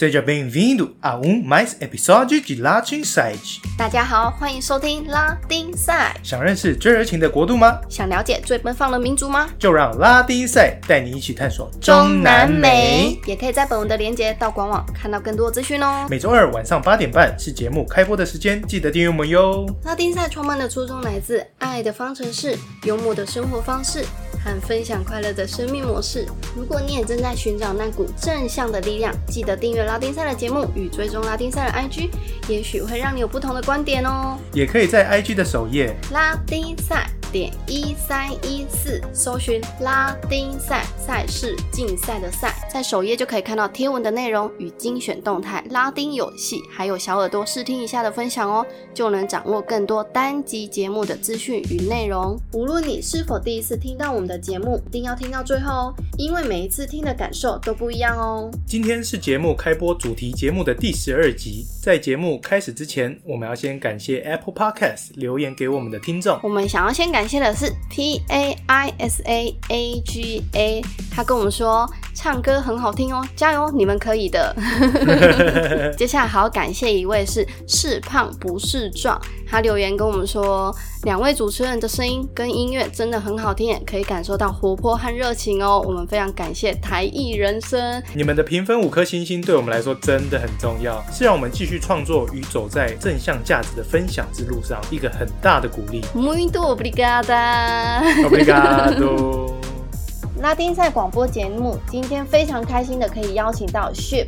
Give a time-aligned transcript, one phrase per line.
[0.00, 3.60] Seja bem-vindo a um mais episódio de Latin Site。
[3.76, 6.18] 大家好，欢迎收听拉丁赛。
[6.22, 7.78] 想认识最热情的国度吗？
[7.86, 9.50] 想了解最奔放的民族吗？
[9.58, 16.06] 就让拉丁赛带你一起探索中南美也可以在本文的连接到官网看到更多资讯哦。
[16.08, 19.66] 每周二晚上八点半是节目开播的时间，记得订阅我们哟。
[19.84, 24.02] 拉丁赛创办的初衷来自爱的方程式、幽默的生活方式
[24.44, 26.26] 和分享快乐的生命模式。
[26.56, 32.10] 如果你也正在寻找那股正向的力量，记得订阅拉丁赛的节目与追踪拉丁赛的 IG，
[32.48, 34.38] 也许会让你有不同的观点哦。
[34.52, 37.08] 也可以在 IG 的首页拉丁赛。
[37.30, 52.36] 点一三一四，搜寻拉丁赛赛事竞赛的赛，在首页就可以看到贴文的内容与精选动态、拉丁游戏，还有小耳朵试听一下的分享哦，就能掌握更多单集节目的资讯与内容。
[52.52, 58.50] 无论你是否第一次听到我们的节目，一定要听到最后哦，因为每一次听的感受都不一样哦。
[58.66, 67.19] 今天是节目开播主题节目的第十二集，在节目开始之前，我们要先感谢 Apple Podcast 留言给我们的听众，我们想要先感。
[67.20, 71.86] 感谢的是 P A I S A A G A，他跟我们说
[72.22, 74.54] 唱歌很好听哦，加油，你们可以的。
[75.96, 79.18] 接下来好感谢一位是是胖不是壮，
[79.48, 80.70] 他留言跟我们说，
[81.04, 85.82] 两位主持人的声音跟音乐真的很好听，可以感受到活泼和热情哦。
[85.82, 96.04] 我们非常感谢台艺人生，你们的评分五颗星星对我们来说真的很重要，是让我们继续创作与走在正向价值的分享之路上一个很大的鼓励。
[100.40, 104.26] 拉丁赛广播节目，今天非常开心的可以邀请到 Ship，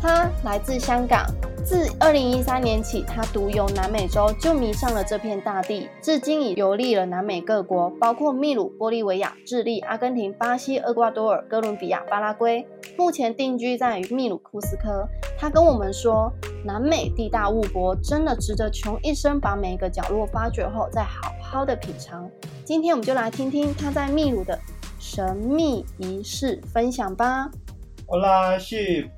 [0.00, 1.26] 他来自香港，
[1.62, 12.66] 自二零一三年起，他独游南美洲，就迷上了这片大地，至今已游历了南美各国，包括秘鲁、玻利维亚、智利、阿根廷、巴西、厄瓜多尔、哥伦比亚、巴拉圭，
[12.96, 15.06] 目前定居在秘鲁库斯科。
[15.38, 16.32] 他跟我们说，
[16.64, 22.26] 南美地大物博，真的值得穷一生把每一个角落发掘后，再好好的品尝。
[22.64, 24.58] 今天我们就来听听他在秘鲁的
[25.12, 27.50] 神秘仪式分享吧。
[28.06, 29.08] Hola Ship，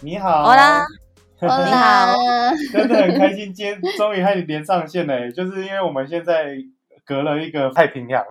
[0.00, 0.42] 你好。
[0.42, 0.86] Hola，
[1.38, 2.16] 你好。
[2.72, 6.56] 真的很开心，今天终于和你连上线了， 就是因为我们现在
[7.04, 8.24] 隔了一个太平洋，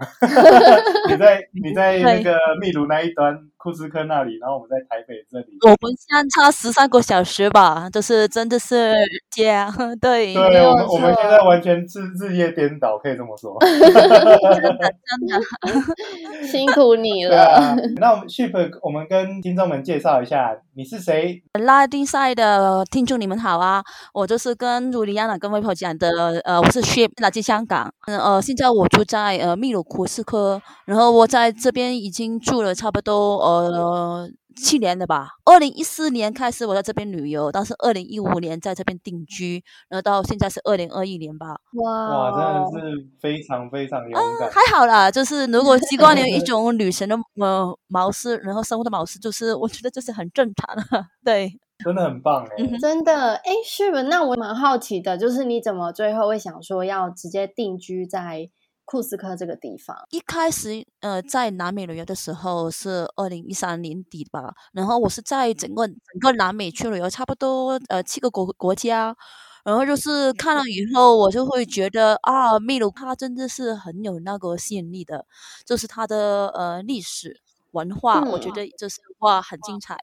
[1.07, 3.37] 你在你在那个秘鲁那一端。
[3.63, 8.93] 库斯科那里，然后我们在台北这里，我们相差十三个小时吧，就是真的是
[9.31, 14.11] 这样， 对，对，我们我们现在完全是日夜颠倒，可以这么说， 真的
[14.51, 17.73] 真的辛苦你了。
[17.95, 21.41] 那我们 Ship，我们跟听众们介绍一下，你是谁？
[21.57, 23.81] 拉丁赛的听众你们好啊，
[24.13, 33.52] 我就是跟卢里亚娜跟外婆讲的，呃，我是 Ship，来自香港，嗯呃，现在我住在呃秘鲁库斯科，然后我在这边已经住了差不多呃。
[33.61, 35.27] 呃，七年的吧。
[35.45, 41.55] 二零一四年开始我在这边旅游，但是二零一五年在这边定居，然后到现在是二零二一年吧。
[41.73, 44.49] 哇，哇，真的是非常非常勇敢。
[44.51, 50.83] 还好啦，就是如果习惯了一 种旅行的呃模式，然后生活的模式，就是我觉得这是很正常的。
[51.25, 51.51] 对，
[51.83, 54.01] 真的很棒哎，真的哎，是不？
[54.03, 58.49] 那我蛮好奇的，就是你怎么最后会想说要直接定居在？
[58.85, 69.15] 库斯科这个地方，一开始呃在南美旅游的时候是二零一三年底吧，然后我是在整个整个南美去旅游，差不多呃七个国国家，
[69.63, 75.25] 然后就是看了以后，我就会觉得啊，秘鲁它真的是很有那个吸引力的，
[75.65, 77.42] 就是它的呃历史。
[77.73, 79.97] 文化，我觉得这是哇，很精彩。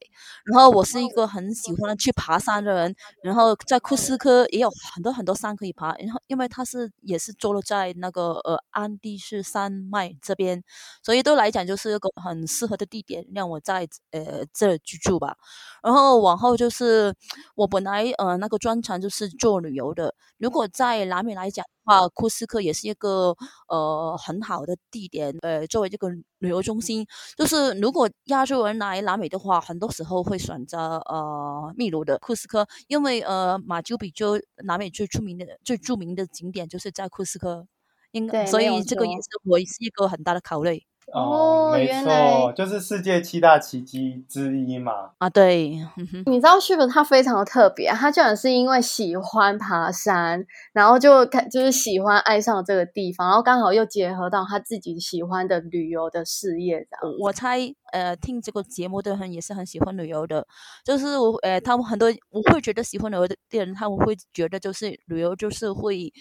[0.44, 5.94] 然后我是一个很喜欢去爬山的人，然后在库斯科也有很多很多山可以爬。
[5.96, 10.62] 然后因为它是也是坐落在那个呃安第斯山脉这边，
[11.02, 15.36] 所以都来讲就是一个很适合的地点，让我在呃这居住吧。
[15.82, 17.14] 然后往后就是
[17.54, 21.64] 我本来呃那个专长就是做旅游的，如果在南美来讲。
[21.90, 23.34] 啊，库斯科也是一个
[23.68, 27.04] 呃很好的地点，呃，作为这个旅游中心，
[27.36, 37.66] 就是如果亚洲人来南美的话，很多时候会选择呃秘鲁的库斯科，因为呃马丘比丘南美最出名的最著名的景点就是在库斯科，
[38.12, 40.84] 应该，所以这个也是我是一个很大的考虑。
[41.12, 45.10] 哦，没错，就是世界七大奇迹之一嘛。
[45.18, 45.78] 啊，对，
[46.26, 56.86] 你知道 Ship 他非常的特别，他居然是因为喜欢爬山，然后就开就是喜欢爱上这个地方，然后刚好又结合到他自己喜欢的旅游的事业。
[56.90, 57.58] 这样，我猜，
[57.92, 60.46] 呃，听这个节目的人也是很喜欢旅游的，
[60.84, 66.12] 就是我，呃，他们很多我会觉得喜欢旅游的人，他们会觉得就是旅游就是会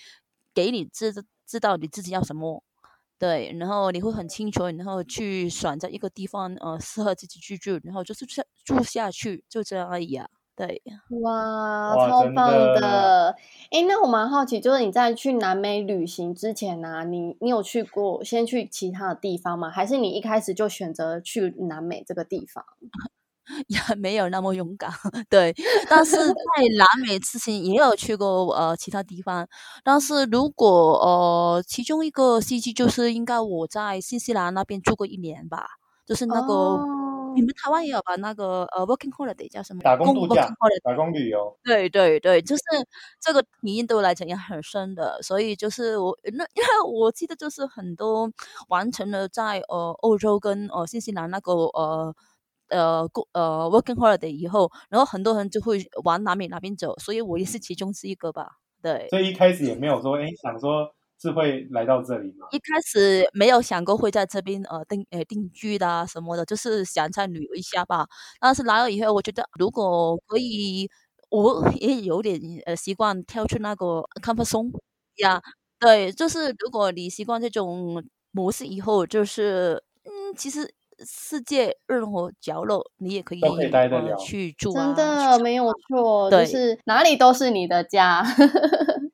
[0.54, 1.14] 给你知
[1.46, 2.64] 知道你自己要什么。
[3.19, 10.30] 对，然后你会很清楚，然后去选择一个地方，呃，适合自己居住，然后就是住住下去，就这样而已啊。
[10.56, 10.81] 对，
[11.21, 13.36] 哇，哇超棒的的！
[13.71, 19.69] 哎，那我蛮好奇，就是你在去南美旅行之前呢、你你有去过先去其他的地方吗？
[19.69, 22.66] 还是你一开始就选择去南美这个地方？
[23.68, 24.92] 也没有那么勇敢，
[25.30, 25.54] 对。
[25.90, 26.34] 但是 在
[26.78, 29.48] 南美之前也有去过呃其他地方，
[29.84, 30.68] 但是如果
[31.00, 35.68] 呃其中一个契机就是应该我在新西兰那边住过一年吧，
[36.06, 36.86] 就是那个、哦
[37.36, 38.16] 你们台湾也有吧？
[38.18, 39.81] 那个呃 working holiday 叫什么？
[39.84, 40.50] 打工度假
[40.84, 42.63] 打工旅游，对对对，就是
[43.22, 48.30] 这个体验对我来讲也很深的，所以就是我那因为我记得就是很多
[48.69, 52.13] 完成了在呃欧洲跟呃新西兰那个呃
[52.69, 58.48] 呃过呃 working holiday 以后，然后很多人就会往南美那边走，所以我也是其中之一个吧。
[58.81, 60.89] 对，所以一开始也没有说，哎，想说
[61.21, 62.48] 是会来到这里嘛？
[62.51, 68.07] 一开始没有想过会在这边呃定呃定居的啊什么的，就是想再旅游一下吧。
[68.39, 70.89] 但是来了以后，我觉得如果可以，
[71.30, 74.71] 我也有点呃习惯跳出那个 comfort zone
[75.18, 75.42] 呀。
[75.80, 80.74] 对，就是如果你习惯这种模式以后，就是嗯，其实
[81.06, 88.24] 世界任何角落你也可以可以待得呃去住啊，真的没有错，就对是哪里都是你的家。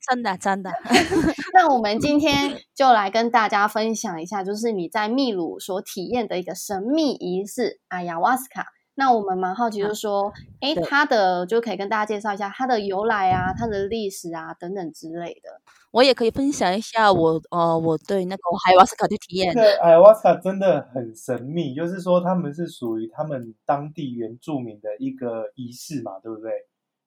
[0.10, 0.72] 真 的真的。
[1.54, 8.66] 那我们今天就来跟大家分享一下，就是你在秘鲁所体验的一个神秘仪式——阿亚瓦斯卡。
[8.98, 10.32] 那我们蛮好奇，就是说，
[10.62, 15.50] 哎、对它的就可以跟大家介绍一下它的由来啊、它的历史啊等等之类的。
[15.96, 19.62] 我也可以分享一下我呃我对那个海瓦斯卡的体验这。
[19.62, 26.52] 个艾瓦斯卡真的很神秘，就是说他们是属于他们当地原住民的一个仪式嘛，对不对？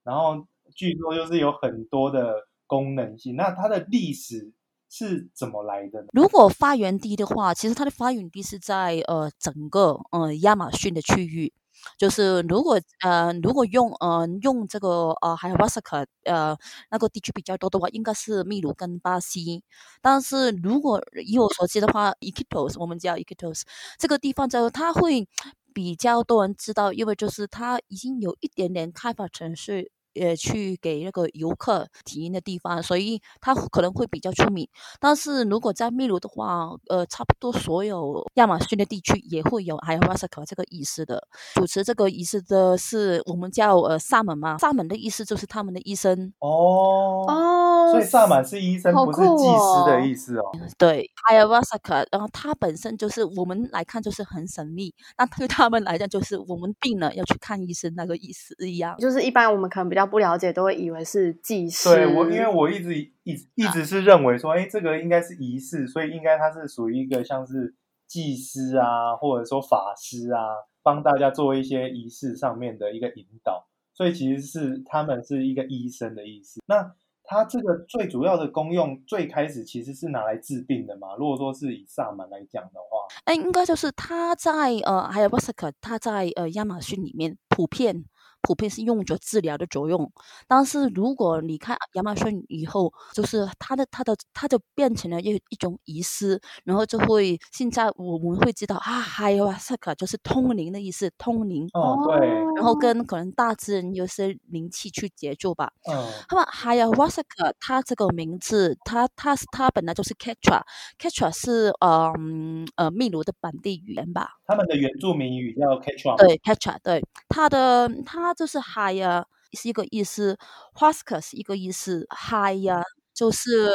[0.05, 2.35] 然后据说就是有很多的
[2.67, 4.55] 功能性，那它的历史
[4.88, 6.06] 是怎么来的呢？
[6.14, 11.52] 如果发源地的话，其实它的发源地是在呃整个呃亚马逊的区域。
[11.98, 16.56] 就是如果呃如果用呃用这个呃还有瓦萨克呃
[16.90, 19.62] 那个地区比较多的话，应该是秘鲁跟巴西。
[20.02, 23.62] 但是如果以我所知的话，Iquitos 我们叫 Iquitos
[23.98, 25.28] 这个地方就，它会
[25.72, 29.90] 比较多人知道，因为就是它已经有一点点开发城市。
[30.20, 34.69] 呃，去给那个游客体验的地方，所以它可能会比较出名。
[35.00, 41.26] 但是如果在秘鲁的话，呃，差不多所有亚马逊的地区也会有海瓦斯卡这个仪式的。
[41.55, 46.32] 主持这个仪式的是我们叫呃萨满嘛，萨满的意思就是他们的医生。
[46.41, 47.47] 哦，哦，
[47.93, 50.50] 所以萨满是医生，不是祭司的哦意思哦。
[50.76, 58.96] 对，海瓦斯卡，然后它本身就是我们来看就是很神秘，那对他们来讲就是我们病了要去看医生那个意思一样。
[58.99, 61.94] 就是一般我们可能比较不了解，都会以为是祭司。
[61.94, 67.75] 对我，因为我一直一一直是认为说，哎，这个应该是仪式，所以应该它是属于一个像是
[68.06, 70.41] 祭司啊，或者说法师啊，
[70.82, 76.61] 帮大家做一些仪式上面的一个引导，所以其实是他们是一个医生的意思。
[76.67, 76.94] 那
[77.30, 81.14] 它这个最主要的功用，最开始其实是拿来治病的嘛。
[81.16, 84.50] 如果说是以萨满来讲的话，哎，应该就是它在
[84.86, 88.02] 呃还有瓦斯克，它在呃亚马逊里面普遍
[88.48, 90.10] 普遍是用作治疗的作用。
[90.46, 101.69] 但是如果你看亚马逊以后，就是它的它的它就变成了一一种仪式，然后就会现在我们会知道啊，海瓦斯卡就是通灵的意思，通灵。
[101.74, 102.26] 哦，对，
[102.56, 105.70] 然后跟可能大自然有些灵气去接触吧。
[105.93, 114.38] 嗯，那么海亚瓦斯卡，它这个名字，它它是它本来就是 Quechua，Quechua 是呃嗯呃秘鲁的本地语言吧？
[114.46, 120.38] 他们的原住民语叫 Quechua，对，Quechua，对，它的它就是 higher 是一个意思
[120.74, 123.68] h u a s k a 是一个意思，，higher 就是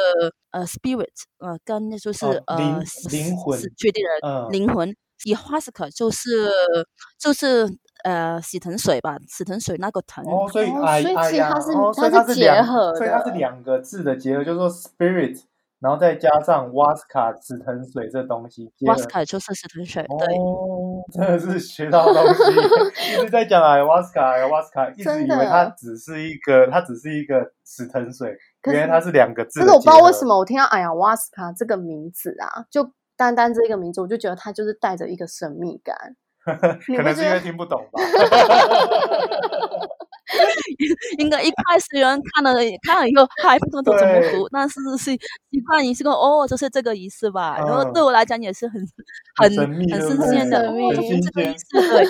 [0.50, 1.06] 呃 spirit，
[1.38, 2.80] 呃跟就是、哦呃灵
[3.10, 4.94] 灵魂确定的灵魂。
[5.24, 6.50] 以 h u a s k a 就是
[7.18, 7.66] 就是
[8.04, 10.24] 呃洗藤水吧，洗藤水那个藤。
[10.24, 15.40] 哦，所以哦哎哎，所以其实它是哦，它是结合所以它是两个字的结合，就是说 spirit，
[15.84, 19.06] 然后再加上瓦斯卡紫藤水这东西结 w a 合 s。
[19.06, 20.34] k a 就是紫藤水，对。
[20.38, 22.40] 哦，真的是学到东西，
[23.20, 29.60] 一直在讲 ayahuasca ayahuasca，一直以为它只是一个，它只是一个紫藤水，可是原来它是两个字。
[29.60, 35.94] 可是我不知道为什，么我听到哎呀瓦斯卡这个名字啊，就单单这一个名字，我就觉得它就是带着一个神秘感。
[36.44, 38.02] 可能是因为听不懂吧。
[41.18, 42.54] 应该一开始有人看了
[42.86, 47.56] 看了以后还不懂得怎么读，但是是习惯仪式个哦，就是这个仪式吧。
[47.58, 48.80] 然后嗯对我来讲也是很
[49.36, 52.06] 很很新鲜的，哦，就是这个很仪式对。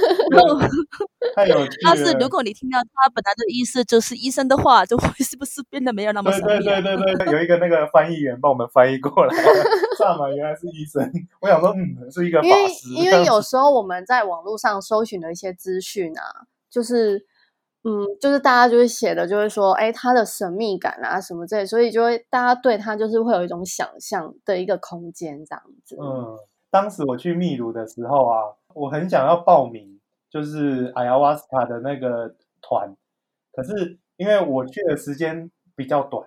[1.84, 6.82] 但是如果你听到他本来的意思就是医生的话，就会是不是变得没有那么神秘对？
[6.82, 9.34] 对对对，有一个那个翻译员帮我们翻译过来，
[9.98, 11.10] 萨满原来是医生。
[11.40, 12.88] 我想说，嗯，是一个法因为师。
[12.94, 16.22] 因为有时候我们在网络上搜寻的一些资讯啊，
[16.70, 17.24] 就是
[17.86, 25.94] 嗯，就是大家就会写的，就会说，哎，它的神秘感啊什么之类，所以就会大家对他就是会有一种想象的一个空间这样子。
[26.00, 26.38] 嗯，
[26.70, 30.00] 当时我去秘鲁的时候啊，我很想要报名，
[30.30, 32.96] 就是阿亚瓦斯卡的那个团，
[33.52, 36.26] 可是因为我去的时间比较短，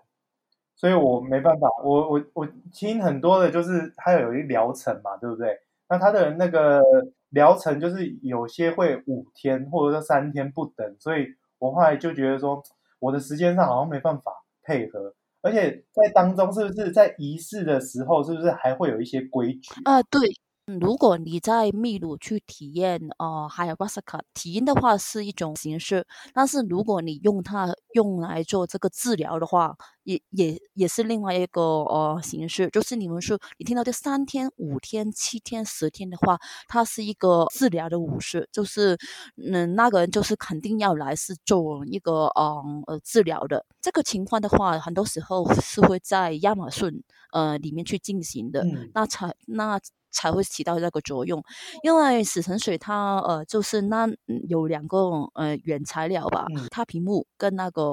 [0.75, 1.67] 所以我没办法。
[1.83, 5.59] 我我我听很多的，就是它有一疗程嘛，对不对？
[5.89, 6.83] 那它的那个
[7.29, 11.33] 疗程就是有些会五天或者说三天不等，所以。
[11.59, 12.61] 我后来就觉得说，
[12.99, 14.31] 我的时间上好像没办法
[14.63, 20.01] 配合，而且在当中是不是在仪式的时候，是不是还会有一些规矩啊？
[20.03, 20.19] 对。
[20.67, 32.69] 如果你在秘鲁去体验哦，还有巴斯卡体验的话是一种形式，但是如果你用它用来做这个治疗的话，也也也是另外一个呃形式。
[32.69, 38.97] 就是你们说你听到这三天、五天、七天、十天的话，它是一个治疗的武士，就是
[39.37, 43.65] 嗯那个人就是肯定要来是做一个嗯呃治疗的。
[43.79, 49.79] 这个情况的话，很多时候是会在亚马逊呃里面去进行的，那才那。
[50.11, 51.43] 才会起到那个作用，
[51.83, 54.07] 因为死藤水它呃就是那
[54.47, 54.97] 有两个
[55.33, 57.83] 呃原材料吧，它屏幕跟那个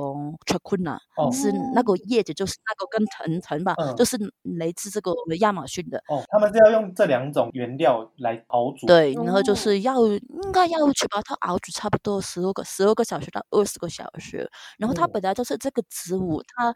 [0.46, 0.98] chacuna
[1.32, 4.16] 是那个叶子，就是那个跟藤藤吧，就是
[4.58, 5.98] 来自这个亚马逊的。
[6.08, 8.86] 哦，他们是要用这两种原料来熬煮。
[8.86, 16.74] 对，然后就是要应该要去把它熬煮差不多十二个十二个小时到二十个小时，然后它本来就是这个植物它。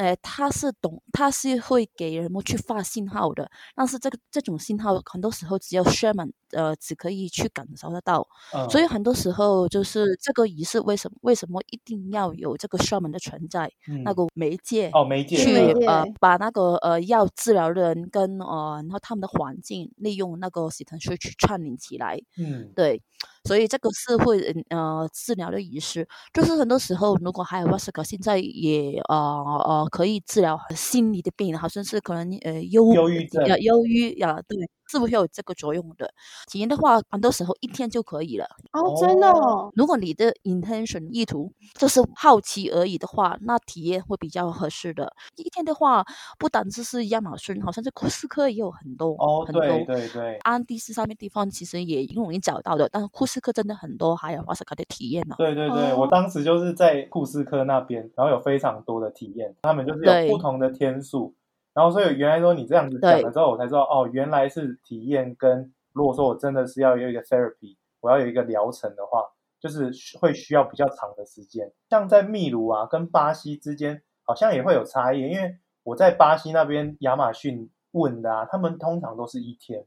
[0.00, 8.26] 呃，他是懂，他是会给人们去发信号的，但是这个这种信号很多时候只有 shaman 呃只可以去感受得到，
[8.70, 13.70] 所以很多时候就是这个仪式为什么为什么一定要有这个 shaman 的存在，
[14.02, 15.54] 那个媒介哦媒介去
[15.86, 16.02] 呃。
[16.18, 23.02] 把那个呃要治疗的人跟呃然后他们的环境利用那个洗藤水去串联起来，嗯，对。
[23.44, 34.58] 所以这个是会呃治疗的仪式，就是很多时候如果还有瓦斯卡现在也呃呃可以治疗心理的病，好像是可能呃忧忧郁症、忧郁啊，对。
[34.90, 36.12] 是不是有这个作用的？
[36.50, 38.44] 体验的话，很多时候一天就可以了。
[38.72, 39.32] 哦，真的。
[39.76, 45.12] 如果你的 intention 意图就是好奇而已的话，那体验会比较合适的。
[45.36, 46.04] 一天的话，
[46.38, 49.10] 不单只是亚马逊，好像在库斯科也有很多。
[49.12, 50.36] 哦，对对对。
[50.38, 55.36] 安第斯上面地方其实也容易找到的，但是库斯科真的很多，还有瓦斯卡的体验呢。
[55.38, 61.34] 对对对，我当时就是在库斯科那边，然后有非常多的体验，他们就是有不同的天数。
[61.72, 69.24] 然后，所以原来说你这样子讲了之后，我才知道哦，原来是体验跟如果说我真的是要有一个 therapy，我要有一个疗程的话，
[69.60, 71.72] 就是会需要比较长的时间。
[71.88, 79.84] 像在秘鲁啊，跟巴西之间好像也会有差异，因为我在巴西那边亚马逊问的啊，他们通常都是一天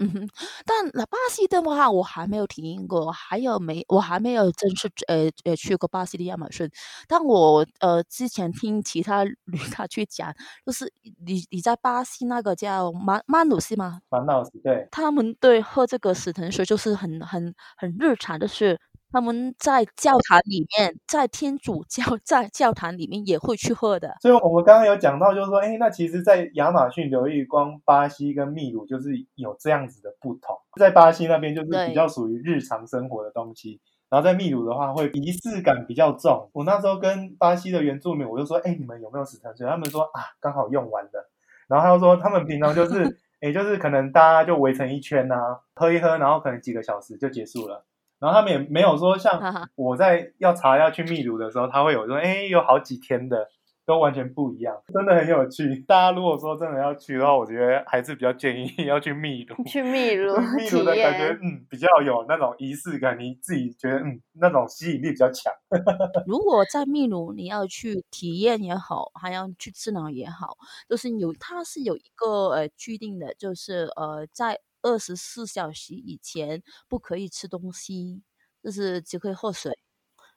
[0.00, 0.28] 嗯哼，
[0.64, 6.70] 但那巴西的话，我还没有体验过，还有没我还没有正式呃呃去过巴西的亚马逊。
[7.08, 10.32] 但我呃之前听其他 旅客去讲，
[10.64, 10.92] 就是
[11.26, 14.00] 你你在巴西那个叫马马努西吗？
[14.12, 18.78] 马努西对，他们对喝这个死藤水就是很很很日常的事。
[19.10, 24.14] 他们在教堂里面，在天主教在教堂里面也会去喝的。
[24.20, 30.56] 所以我们刚刚有讲到，就是说，哎，那其实，在亚马逊流域，光巴西跟秘鲁就是有这样子的不同。
[30.78, 36.50] 在巴西那边就是比较属于日常生活的东西，然后在秘鲁的话会仪式感比较重。
[36.52, 39.66] 我那时候跟巴西的原住民，我就说，哎，你们有没有死藤水？
[39.66, 41.30] 他们说啊，刚好用完了。
[41.66, 47.84] 然后他又说，他们平常就是， 哎，就是可能大家就围成一圈呐，喝一喝，然后可能几个小时就结束了。
[48.20, 53.48] 然后他们也没有说像我在要查要去秘鲁的时候，他会有说，哎，有好几天的，
[53.86, 55.84] 都完全不一样，真的很有趣。
[55.86, 59.64] 大家如果说真的要去的话，我觉得还是比较建议 要去秘鲁。
[59.64, 65.52] 去秘鲁， 秘鲁的感觉，嗯，比较有那种仪式感，你自己觉得，嗯，那种吸引力比较强。
[66.26, 70.56] 如果在秘鲁你要去体验也好，还要去治疗也好，
[70.88, 74.58] 就是有它是有一个呃规定的，就是呃在。
[74.82, 78.22] 二十四小时以前不可以吃东西，
[78.62, 79.78] 就是只可以喝水。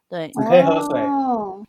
[0.10, 1.02] 对，只可以喝水，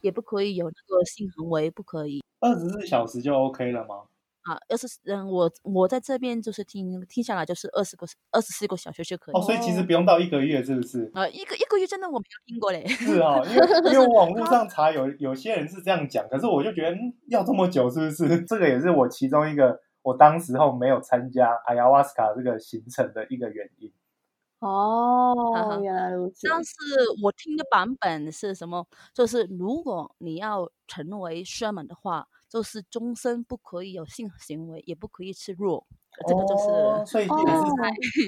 [0.01, 2.21] 也不可以有那个性行为，不可以。
[2.41, 4.03] 二十四小时就 OK 了吗？
[4.43, 9.35] 啊，二十嗯，我我在这边就是听听下来就是二十个二十四个小时就可以。
[9.37, 11.09] 哦，所以其实不用到一个月，是不是？
[11.15, 12.85] 啊，一个一个月真的我没有听过嘞。
[12.89, 16.97] 是啊，因为因为网络上查有有些人是这样讲，可是我就觉得
[17.29, 18.41] 要这么久，是不是？
[18.43, 19.79] 这个也是我其中一个。
[20.03, 23.93] 我当时候没有参加阿亚瓦斯卡这个行程的一个原因。
[24.61, 26.47] 哦，原来如此。
[26.49, 26.73] 但是
[27.23, 28.87] 我听的版本是什么？
[29.13, 35.87] 就是如果你要成为 shaman 的话，就是终身不可以有性行为，也不可以吃肉。
[36.27, 37.33] 这个就是哦，所以也是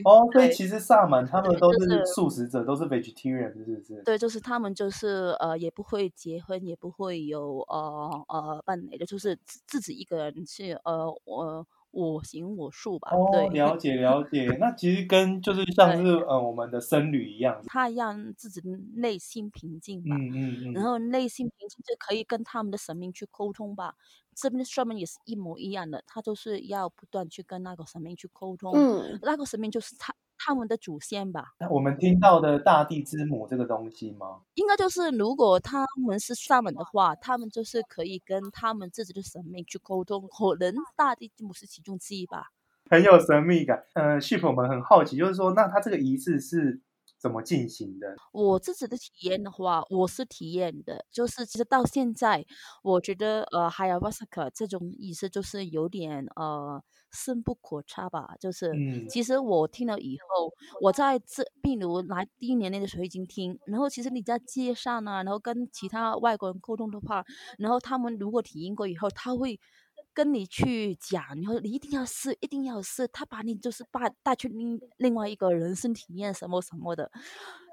[0.05, 4.03] 哦 哦，所以其实萨满他们都是素食者，都是 vegetarian，是不是？
[4.05, 13.11] 对，就是他们就是呃，也不会结婚，也不会有呃呃伴侣的，就是自自己一个人去呃我我行我素吧。
[13.13, 14.47] 哦，对，了解了解。
[14.61, 20.17] 那其实跟就是 像是呃我们的僧侣一样，他让自己的内心平静吧。
[20.17, 20.73] 嗯嗯嗯。
[20.75, 23.95] 然后内心平静就可以跟他们的神明去沟通吧。
[24.35, 28.73] 这边的上面也是一模一样的，他就是要不断去跟那个神明去沟通。
[28.75, 34.41] 嗯，那个神明就是他他们的祖先吧，那我们听到的大地之母这个东西吗？
[34.55, 42.51] 应该就是如果他们是萨满的话，他们就是可以跟他们自己的神明去沟通，可能大地之母是其中之一吧。
[42.91, 43.83] 很有神秘感。
[43.95, 46.81] 呃 s h i p 我们很好奇，就是说，那他这个仪式是
[47.25, 48.07] 怎么进行的？
[48.33, 52.45] 我自己的体验的话，我是体验的，就是其实到现在，
[52.83, 58.35] 我觉得呃，哈亚瓦萨克这种意思就是有点呃深不可测吧。
[58.39, 60.53] 就是、嗯其实我听了以后，
[60.83, 67.25] 我在这比如来第一年那个时候已经听，然后其实你在街上啊，然后跟其他外国人沟通的话，
[67.57, 69.59] 然后他们如果体验过以后，他会。
[70.15, 73.07] 跟你去讲，然后你一定要试，一定要试。
[73.09, 77.11] 他把你就是把带去另另外一个人生体验什么什么的，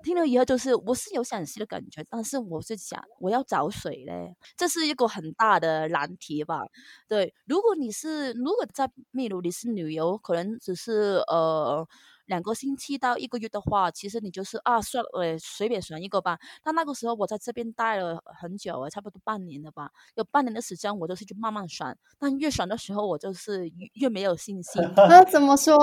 [0.03, 4.35] 听了以后就是我是有想试的感觉，但是我是想我要找水嘞？
[4.57, 6.63] 这是一个很大的难题吧？
[7.07, 11.87] 对，如果你是如果在秘鲁你是旅游，可能只是呃
[12.25, 16.37] 两个星期到一个月的话，其实你就是啊算呃随便选一个吧。
[16.63, 24.81] 但那个时候我在这边待了很久了，差不多半年了吧，有半年的时间我就是去慢慢选，但越选的时候我就是越越没有信心。
[24.95, 25.77] 那怎么说？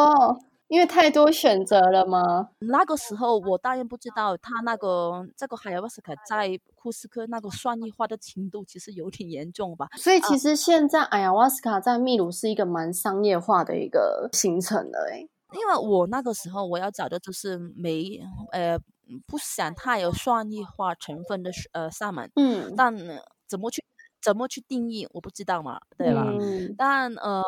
[0.68, 2.50] 因为太多选择了吗？
[2.58, 9.88] 那个时候我当然不知道他那个这个海亚瓦斯卡在库斯科那个商业化的程度其实有点严重吧。
[9.96, 18.20] 所以其实现在 ayahuasca 瓦斯卡在秘鲁是一个蛮商业化的一个行程了，哎，因为我那个时候我要找的就是没
[18.52, 18.78] 呃
[19.26, 22.74] 不想太有算力化成分的呃萨满，嗯。
[22.76, 23.82] 但呃怎么去
[24.20, 26.24] 怎么去定义我不知道嘛，对吧？
[26.38, 26.74] 嗯。
[26.76, 27.42] 但呃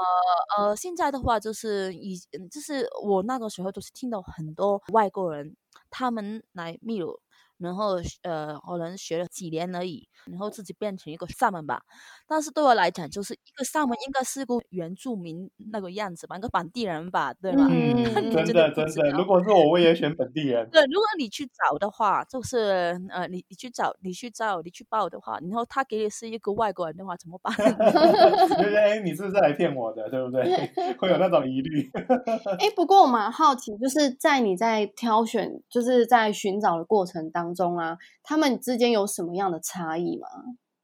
[0.59, 5.55] 呃，现在的话就是以嗯就是我那个时候都是听到很多外国人
[5.91, 7.21] 他们来秘鲁，
[7.61, 11.83] 然后呃可能学了几年而已，然后自己变成一个萨满吧。
[12.27, 17.66] 但是对我来讲，就是一个萨满应该是个原住民那个样子吧，一个本地人吧，对吧？
[17.70, 20.68] 嗯，嗯真真的真的，如果是我，我也选本地人。
[20.70, 27.55] 对，如果你去找的话，就是呃，你你去找，你去找，你去报的话，然后他给你是一个外国人的话，怎么办？
[27.57, 30.42] 就是哎，你是不是来骗我的，对不对？
[30.99, 31.90] 会有那种疑虑。
[32.59, 40.29] 哎，不过我蛮好奇，就是在你在挑选，就是在寻找的过程当中啊，他们之间有什么样的差异吗？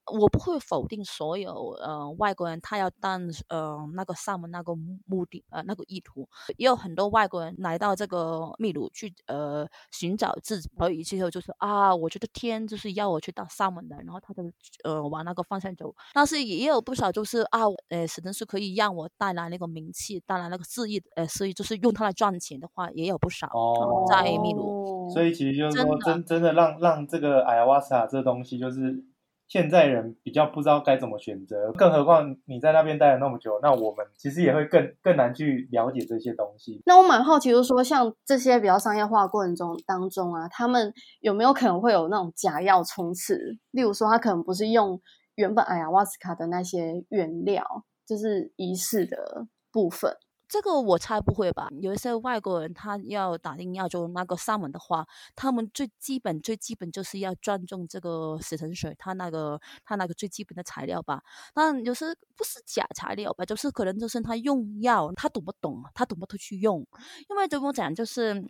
[0.07, 14.43] 我不会否定所有呃外国人他要当呃那个萨满那个目目的呃那个意图，也有很多外国人来到这个秘鲁去呃寻找自己而以之后就是啊，我觉得天就是要我去当萨满的，然后他就
[14.85, 15.95] 呃往那个方向走。
[16.15, 23.47] 但是也有不少就是啊，呃，神是可以让我带来那个名气，带来那个事业，呃，所以就是用它来赚钱的话，也有不少。
[23.49, 29.05] 哦在秘鲁鲁所以其实就是说，真的真真的让让这个艾瓦萨这东西，就是
[29.49, 36.83] 现在人比较不知道该怎么选择，更何况你在那边待了那么久，那我们其实也会更更难去了解这些东西。
[36.85, 43.59] 那我蛮好奇，就是说像这些比较商业化过程中当中啊，他们有没有可能会有那种假药充斥？
[43.71, 45.01] 例如说，他可能不是用
[45.37, 47.65] 原本 ayahuasca 瓦斯卡的那些原料，
[48.05, 50.17] 就是仪式的部分。
[50.49, 51.69] 这个我猜不会吧？
[51.81, 61.23] 有一些外国人他要打定要做那个萨满的话，他们最基本最基本就是要尊重这个死神水，他那个他那个最基本的材料吧。
[61.55, 66.87] 但有时不是假材料吧，就是可能就是他用药，他懂不懂，他懂不懂去用？
[67.29, 68.47] 因为怎么讲就是。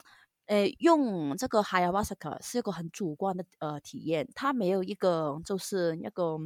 [0.48, 6.38] 呃，用这个哈亚瓦萨克是一个很主观的呃体验，它没有一个就是那个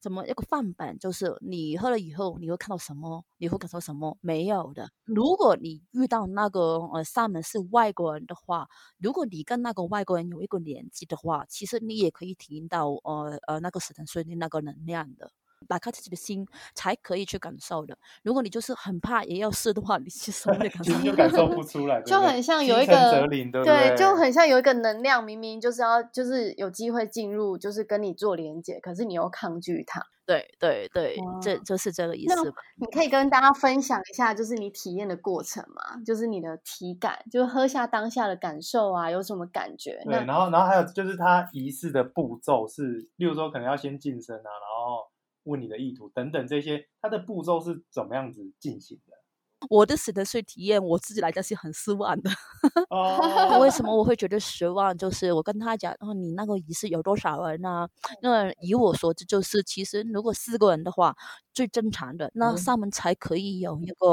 [0.00, 4.90] 怎么一个范本，就是你喝了以后你会看到什么，你会感受什么，没有的。
[5.04, 8.66] 如果你遇到那个呃萨门是外国人的话，
[8.98, 15.30] 如果你跟那个外国人有一个连接的话，其实你也可以体验到呃呃那个死神水的那个能量的。
[15.68, 17.96] 打开自己的心，才可以去感受的。
[18.22, 23.96] 如果你就是很怕也要试的话，你其实也感受不其实就感受不出来， 对对就很像有一个对对？
[23.96, 30.02] 就很像有一个能量，明明就是要就是有机会进入，就是跟你做连接，可是你又抗拒它。
[30.26, 32.56] 对对对，这就是这个意思吧。
[32.76, 40.00] 你可以跟大家分享一下，就是你体验的过程嘛，就是你的体感，就是喝下当下的感受啊，有什么感觉？
[40.04, 45.02] 对，那然后然后还有就是它仪式的步骤是，例如说可能要先晋升啊，然后
[45.44, 49.19] 问你的意图等等这些，它的步骤是怎么样子进行的？
[49.68, 52.30] 我的死的税体验，我自己来讲是很失望的。
[52.90, 54.96] 哦，为什么我会觉得失望？
[54.96, 57.88] 就是我跟他讲，哦，你那个仪式有多少人呢、
[58.22, 61.14] 那以我所知，就是其实如果四个人的话，
[61.52, 64.06] 最正常的，那嗯上门才可以有一个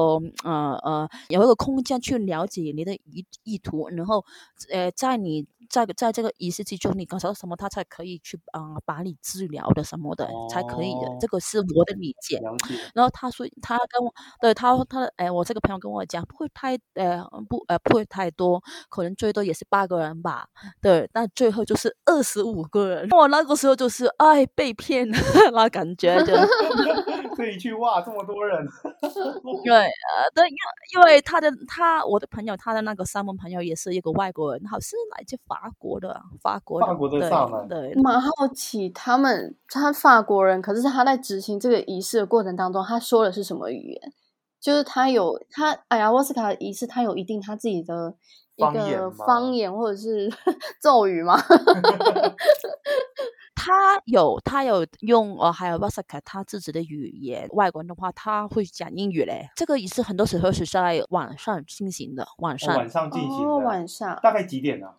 [0.43, 4.25] 呃呃有一个空间去了解你的意意图，然后
[4.71, 11.17] 呃在你在在这个仪式之中，你感受到什么，他才可以去啊、呃把你治疗的什么的，才可以的哦。
[11.19, 12.39] 这个是我的理解。
[12.93, 20.47] 然后他说，他跟我，对他他的，哎，我这个朋友跟我讲，不会太，呃，不，呃，不会太多，可能最多也是八个人吧。
[20.81, 25.17] 对，但最后就是二十五个人， 我那个时候就是，哎，被骗了，
[25.53, 26.33] 那感觉就，
[27.35, 28.67] 这一句哇，这么多人，
[29.63, 29.89] 对，呃，
[30.33, 30.55] 对，因
[30.95, 44.13] 因为他的他我的朋友，他的那个三门朋友也是一个外国人，好像是来自法国的，法国法国的对萨满对，蛮好奇，他们他法国人，可是他在执行这个仪式的过程当中，他说的是什么语言？
[44.67, 48.13] 就是他有他哎呀，沃斯卡的仪式，他有一定他自己的
[48.57, 50.29] 一个方言方言或者是
[50.83, 51.39] 咒语吗？
[53.55, 57.47] 他有他有用哦，还有瓦萨卡他自己的语言。
[57.53, 59.47] 外国人的话，他会讲英语嘞。
[59.55, 62.75] 这个仪式很多时候是在晚上进行的，晚哦上。
[62.75, 64.95] 晚上进行哦，的，晚上，大概几点啊？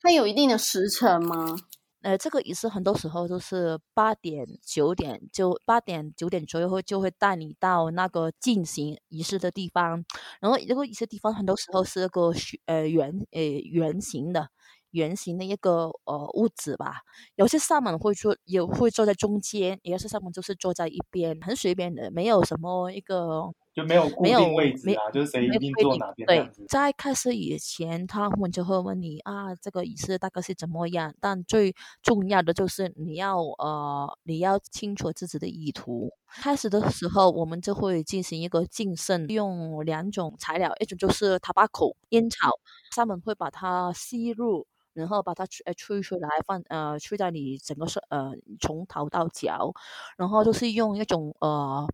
[0.00, 1.56] 他有一定的时辰吗？
[2.02, 10.04] 呃，这个仪式很多时候都是八点、九点，就八点、九点左右会就会带你到那个进行仪式的地方。
[10.40, 12.32] 然后这个仪式地方很多时候是个
[12.66, 14.48] 呃圆呃圆形的。
[14.92, 17.02] 圆形的一个呃屋子吧，
[17.36, 26.50] 有些萨满会坐，也会坐在中间，有些萨满就是坐在一边，很随便的，没有什么一个就没有固定位置啊，就是谁一定定坐哪边对，。
[26.68, 31.14] 在开始以前，他们就会问你啊，这个仪式大概是怎么样？
[31.20, 36.10] 但最重要的就是你要呃，你要清楚自己的意图。
[36.26, 42.50] 开始的时候，我们就会进行一个净身，用两种材料，一种就是 tobacco 烟草，
[42.94, 44.66] 他们会把它吸入。
[44.92, 49.72] 然后把它吹呃吹出来，放呃吹在你整个身呃从头到脚，
[50.16, 51.88] 然后就是用一种呃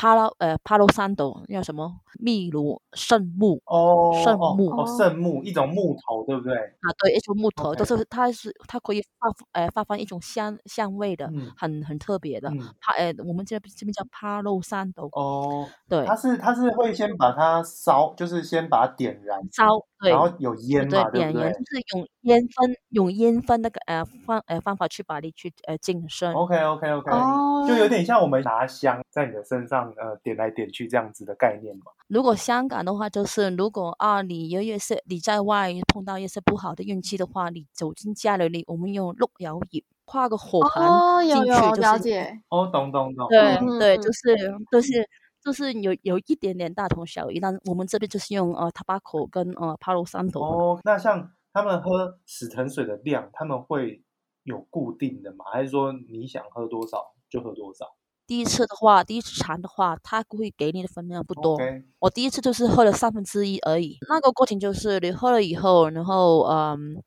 [0.00, 6.54] 帕拉呃帕罗山斗叫什么秘鲁圣木哦，圣木哦哦，圣木一种木头，对不对？
[6.56, 12.48] 啊，对，一种木头，就是它是它可以发呃发放一种香香味的，嗯很很特别的。
[12.48, 26.32] 嗯，帕呃我们这边这边叫帕罗山斗，哦，对，它是它是会先把它烧，就是先把它点燃，烧对然后有烟对嘛，对不对点燃就是用烟分用烟分那个呃方呃方法去把你去呃净身。
[26.32, 31.92] ？OK OK OK，哦，就有点像我们拿香在你的身上呃点来点去这样子的概念嘛。
[32.08, 43.28] 如果香港的话，就是如果啊，你有一些你在外碰到一些不好的运气的话，你走进家里，我们用鹿窑叶画个火盆哦，有进去，有就是了解，哦，懂懂懂。
[43.28, 44.36] 对嗯对，嗯就是
[44.72, 45.08] 就是
[45.42, 54.02] 就是有有一点点大同小异，但我们这边就是用呃 tobacco 跟呃 palo santo，、哦，那像他们喝死藤水的量，他们会
[54.44, 55.44] 有固定的吗？
[55.52, 57.86] 还是说你想喝多少就喝多少？
[58.26, 61.58] 第一次的话，第一次尝的话，他会给你的分量不多。
[61.98, 63.98] 我第一次就是喝了三分之一而已。
[64.08, 67.02] 那个过程就是你喝了以后，然后嗯，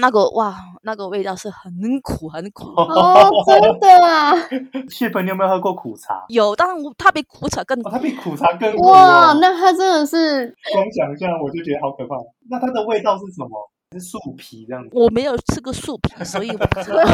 [0.00, 2.64] 那个哇，那个味道是很苦很苦。
[2.76, 4.34] 哦，真的啊，
[4.90, 6.24] 血盆，你有没有喝过苦茶？
[6.28, 9.38] 有，但我它比苦茶更哦，它比苦茶更苦哇，哦。
[9.40, 12.16] 那它真的是光想象我就觉得好可怕。
[12.50, 13.70] 那它的味道是什么？
[13.92, 14.90] 是树皮这样子。
[14.92, 16.96] 我没有吃过树皮， 所以我不知道。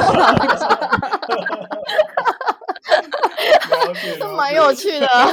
[2.87, 5.27] 了解了解蛮有趣的啊。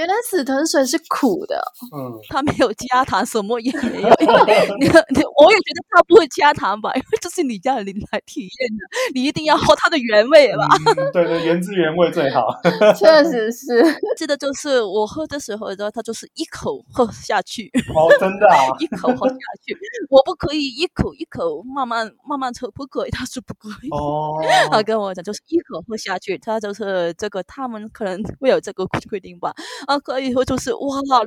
[0.00, 1.60] 原来死藤水是苦的，
[1.94, 4.08] 嗯，它没有加糖，什么也没有。
[4.18, 10.66] 因 为你你我也觉得它不会加糖吧，因为这是你家人来体验的，你一定要喝它的原味吧。
[10.86, 12.46] 嗯对对，原汁原味最好。
[12.96, 13.84] 确实是。
[14.16, 18.56] 记得就是我喝的时候，然后他就是一口喝下去，哦，真的啊。
[18.80, 19.76] 一口喝下去。
[20.08, 23.90] 我不可以一口一口慢慢慢慢喝，不可以，他是不可以。
[23.90, 24.40] 哦，
[24.72, 29.52] 他跟我讲，就是一口喝下去，他就是这个，他们可能会有这个规定吧。
[29.90, 30.80] 啊，可以后就是哇，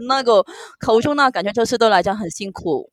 [0.08, 0.46] 那个
[0.80, 2.90] 口中那感觉就是对来讲很辛苦。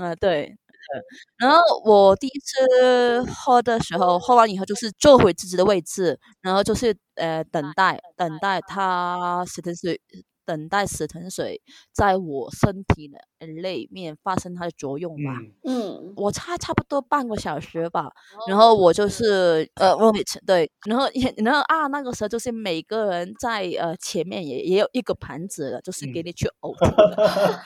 [0.00, 0.56] 嗯、对。
[0.88, 1.02] 对
[1.38, 10.00] 然后我第一次喝的时候，喝完以后就是坐回自己的位置，然后就是呃等待等待它死藤水，
[10.44, 11.60] 等待死藤水
[11.92, 15.32] 在我身体的里面发生它的作用吧。
[15.64, 18.10] 嗯，嗯，我差差不多半个小时吧，
[18.48, 27.60] 然后我就是呃 vomit 对，然后也然后啊那个时候就是每个人在呃前面也也有一个盘子的，就是给嗯你去呕吐的，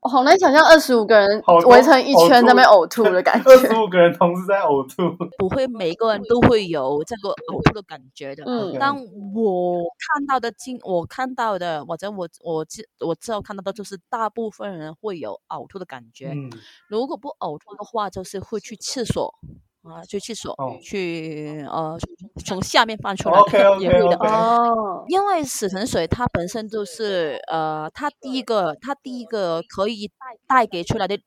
[0.08, 3.82] 好难想象二十五个人围成一圈在那边呕吐的感二十觉。
[3.82, 5.10] 五个人同时在呕吐。
[5.38, 8.44] 不会每个人都会有这个呕吐的感觉的。
[8.46, 8.94] 嗯但
[9.34, 16.28] 我看到的经，我看到的，或者我我知我之后看到的，就是大部分人会有呕吐的感觉。
[16.28, 16.50] 嗯，
[16.88, 19.34] 如果不呕吐的话，就是会去厕所
[19.82, 23.38] 啊，去厕所、哦去呃从从下面放出来
[23.78, 24.16] 也会的。
[24.18, 30.14] 哦，因为死神水它本身就是呃，它第一个它第一个可以带
[30.46, 31.18] 带给出来的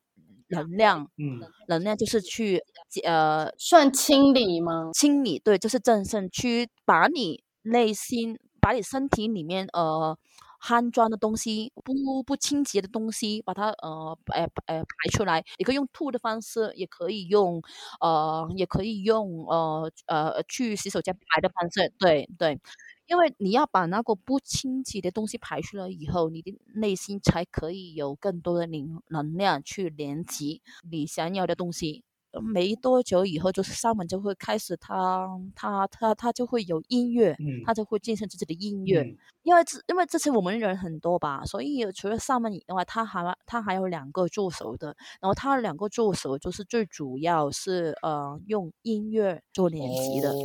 [0.50, 2.62] 能量，嗯，能量就是去
[3.04, 4.92] 呃算清理吗？
[4.94, 10.16] 清理，对，就是正肾去把你内心、把你身体里面呃
[10.64, 15.44] 酣装的东西、不不清洁的东西，把它呃呃呃排出来。
[15.58, 17.62] 也可以用吐的方式，也可以用
[18.00, 22.60] 呃也可以用呃呃去洗手间排的方式，对对。
[23.06, 32.02] 因为你要把那个不清洁的东西排出来以后，你的内心才可以有更多的能能量去连接你想要的东西。
[32.34, 39.02] 呃没多久以后，就是上门就会开始他，他他他就会有音乐，嗯他就会进行自己的音乐。
[39.02, 50.32] 嗯因为这因为这次我们人很多吧，所以除了上门以外，他还他还有两个助手的，然后他两个助手就是最主要是呃用音乐做练习的。
[50.32, 50.36] 哦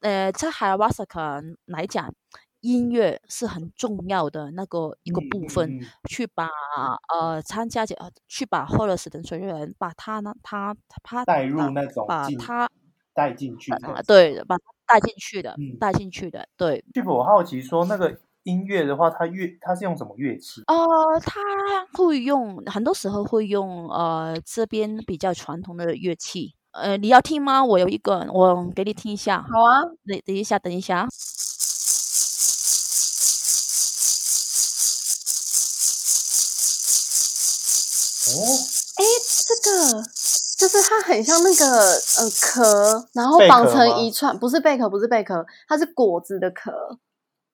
[0.00, 1.20] 呃，在海瓦萨克
[1.66, 2.12] 来讲，
[2.60, 6.48] 音乐是很重要的那个一个部分，嗯去把
[7.14, 12.68] 呃参加者呃去把喝了死的水人把他呢他他带入那种把他
[13.14, 13.70] 带进去。
[14.06, 16.84] 对把他带进去的，嗯带进去的，对。
[16.94, 20.62] 就我好奇说，那个音乐的话，它乐它是用什么乐器？
[20.66, 20.76] 呃，
[21.20, 21.40] 他
[21.92, 26.54] 会用，很多时候会用呃这边比较传统的乐器。
[26.72, 27.64] 呃，你要听吗？
[27.64, 29.42] 我有一个，我给你听一下。
[29.42, 31.06] 好啊，等等一下，等一下。
[38.36, 38.36] 哦，
[38.96, 39.04] 哎，
[39.46, 40.02] 这个
[40.58, 41.64] 就是它很像那个
[42.18, 46.72] 呃壳，然后绑成一串，不是贝壳，不是贝壳，它是果子的壳，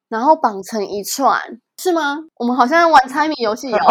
[0.09, 1.41] 然后绑成一串，
[1.81, 2.19] 是吗？
[2.37, 3.79] 我们好像玩猜谜游戏哦。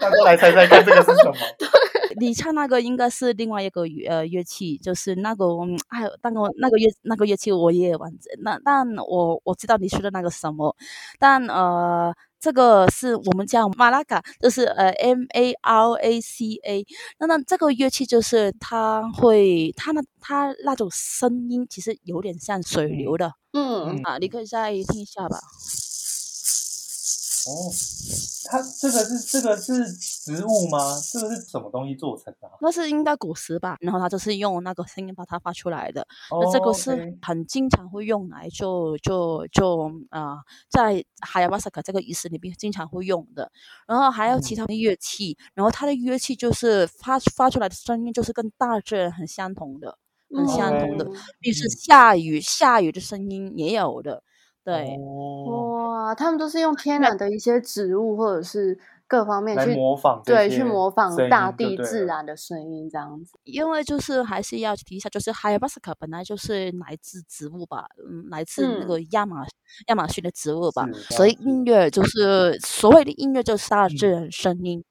[0.00, 1.32] 大家来猜猜看，这个是什么？
[2.18, 10.74] 你唱那个应该是另外一个乐呃乐器，就是那个嗯还有那个那个乐那个乐器我也玩，那但我我知道你说的那个什么，
[11.18, 16.86] 但呃这个是我们叫马拉卡，就是呃 M A R A C A，
[17.18, 25.38] 那那这个乐器就是它会它那它那种声音其实有点像水流的、嗯，啊，你可以再听一下吧。
[27.46, 27.70] 哦，
[28.50, 31.00] 它这个是这个是植物吗？
[31.12, 32.58] 这个是什么东西做成的啊？
[32.60, 36.02] 那是应该果实吧，然后它就是用那个声音把它发出来的。
[36.30, 43.50] 哦那这个是很经常会用来就就就啊、呃在海亚瓦萨卡这个仪式里面经常会用的。
[43.86, 49.96] 然后还有其嗯他的乐器，然后它的乐器就是发发出来的声音就是跟大自然很相同的，
[50.34, 54.22] 很相同的嗯比如是嗯下雨下雨的声音也有的。
[54.66, 58.76] 对，哦，哇，他们都是用天然的一些植物或者是
[59.06, 63.38] 各方面去模仿对，去模仿大地自然的声音，这样子。
[63.44, 69.46] 因为就是还是要提一下，就是海亚巴斯卡本来就是来自植物吧，嗯，来自那嗯个亚马
[69.86, 74.80] 亚马逊的植物吧，所以音乐就是所谓的音乐就是大自嗯然声音。
[74.80, 74.84] 嗯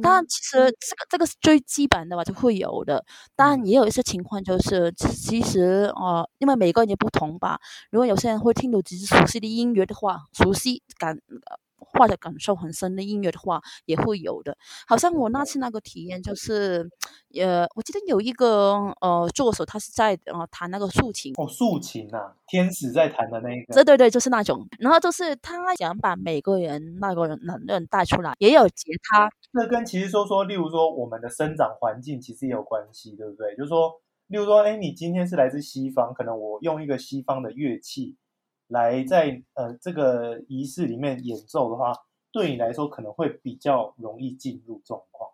[0.00, 3.04] 当然，其实这个这个是最基本的吧，就会有的。
[3.36, 7.58] 当然，嗯也有一些情况就是，其其实呃，因为每个人也不同吧。
[7.90, 14.56] 如果有些人会听到自己熟悉的音乐的话，熟悉感呃或者感受很深的音乐的话，也会有的。
[14.86, 16.88] 好像我那次那个体验就是，
[17.34, 21.32] 呃，我记得有一个呃助手，他是在呃弹那个竖琴。
[21.36, 33.54] 哦，竖琴啊，天使在弹的那一个，对对对，就是那种，然后就是他想把每个人那个人能量带出来，也有吉他，这跟其实说说，例如说我们的生长环境其实也有关系，对不对？
[33.56, 33.92] 就是说，
[34.28, 38.16] 例如说，哎，你今天是来自西方，可能我用一个西方的乐器
[38.68, 41.92] 来在呃这个仪式里面演奏的话，
[42.30, 45.30] 对你来说可能会比较容易进入状况，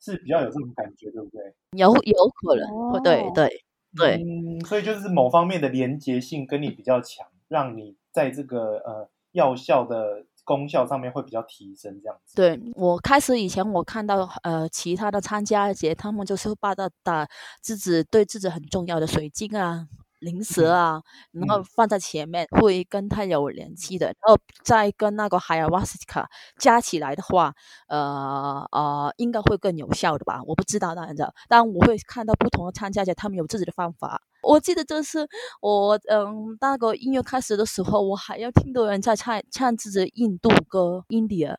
[0.00, 1.54] 是比较有这种感觉，对不对？
[1.72, 3.64] 有有可能，会对哦对
[3.96, 4.16] 对。
[4.16, 12.34] 嗯，所以就是某方面的连结性跟你比较强，让你在这个呃药效的功效上面会比较提升，这样子。
[12.34, 17.28] 对我开始以前，我看到呃其他的参加节，他们就是把它打
[17.60, 19.86] 自己对自己很重要的水晶啊、
[20.22, 27.54] 零食嗯啊，然后嗯放在前面，会跟它有联系的，然后再跟那个海尔瓦斯卡加起来的话，
[27.88, 30.40] 呃呃，应该会更有效的吧？
[30.46, 34.22] 我不知道，当然的，但我会看到不同的参加者，他们有自己的方法。
[34.42, 35.28] 我记得就是
[35.60, 41.56] 我嗯那个音乐开始的时候，我还要听到人在唱唱自己印度歌，India，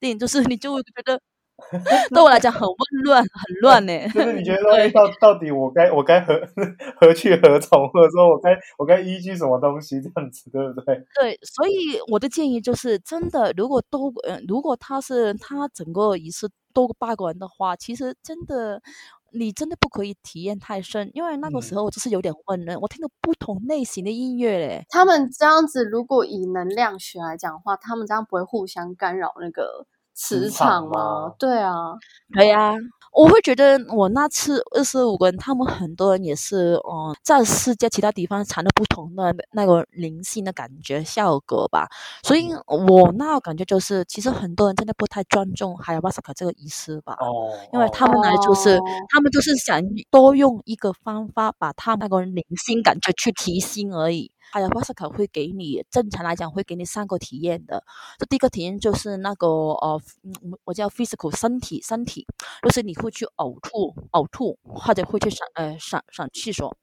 [0.00, 1.20] 电影就是你就会觉得。
[2.10, 3.92] 对我来讲很混乱，很乱呢。
[4.14, 6.34] 就是你觉得到到底我该我该何
[7.00, 10.94] 何去何从，或者说我该我该依据什么东西这样子，对不对？
[11.20, 18.80] 对，所以我的建议就是，真的，如果多呃，如果他是他整个仪式多个八个人的话，其实真的
[19.32, 24.84] 你真的不可以体验太深，因为那个时候我就是有点混乱，我听到不同类型的音乐嘞。
[24.90, 29.86] 他们这样子，如果以能量学来讲的话，他们这样不会互相干扰那个。
[30.14, 31.34] 磁场吗？
[31.38, 31.96] 对啊，
[32.32, 32.72] 对呀。
[33.12, 41.86] 我会觉得我那次二十五个人，他们很多人也是，嗯，在世界其他地方产的不同的那个灵性的感觉效果吧。
[42.22, 47.14] 所以我那感觉就是，其实很多人真的不太尊重海亚巴斯卡这个仪式吧。
[47.20, 47.52] 哦。
[47.72, 48.78] 因为他们来就是，
[49.10, 54.30] 他们就是想多用一个方法，把他那个灵性感觉去提升而已。
[54.54, 57.82] 还有巴斯卡会给你，正常来讲会给你三个体验的。
[58.18, 59.98] 这第一个体验就是那个呃，
[60.64, 62.26] 我叫 physical 身体身体，
[62.62, 66.76] 就是你会去呕吐呕吐，或者会去上呃上上厕所。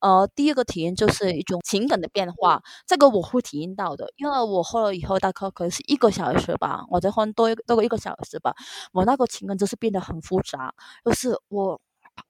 [0.00, 8.54] 呃，第二个体验就是一种情感的变化，这个我会体验到的，因为我喝了以后大概可能是一个小时吧，我再喝多一个多个一个小时吧，
[8.92, 10.74] 我那个情感就是变得很复杂，
[11.04, 11.80] 就是我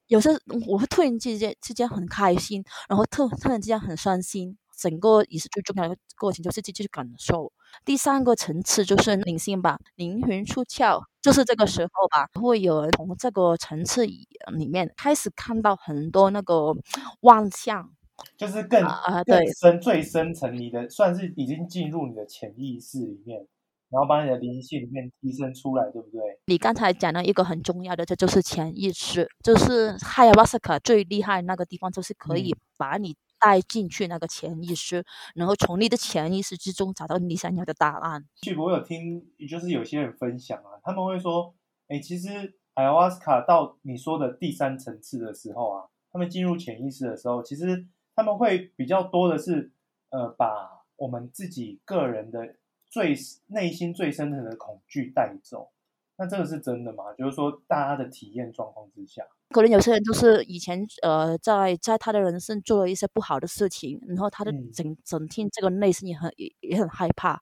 [0.07, 0.29] 有时
[0.67, 4.57] 我会突然之间之间很开心，然后突突然之间很伤心。
[4.77, 7.53] 整个也是最重要的过程就是自己去感受。
[7.83, 16.73] 第三个层次就是灵性吧，灵魂出窍，就是这个时候吧，会有人从这个层次里面开始看到很多那个
[17.21, 17.91] 妄象，
[18.37, 23.45] 就是更啊对深最深层你的算是已经进入你的潜意识里面，
[23.89, 26.21] 然后把你的灵性里面提升出来，对不对？
[26.45, 33.15] 你刚才讲了一个很重要的，这就是潜意识，就是海亚瓦斯卡最厉害那个地方，就是可以把你。
[33.45, 35.05] 带进去那个潜意识，
[35.35, 38.25] 然后从你的潜意识之中找到你想要的答案。
[38.57, 41.53] 我有听，就是有些人分享啊，他们会说，
[41.87, 49.71] 哎，其实艾瓦斯卡到你说的第三层次的时候啊，他们进入潜意识的时候，其实他们会比较多的是，
[50.09, 52.55] 呃，把我们自己个人的
[52.89, 53.15] 最
[53.49, 55.69] 内心最深层的恐惧带走。
[56.17, 57.03] 那这个是真的吗？
[57.17, 67.37] 就是说，大家的体验状况之下，可能有些人就是以前呃，在在他的人生做了一些不好的事情，然后他的整整天这个内心也很也也很害怕。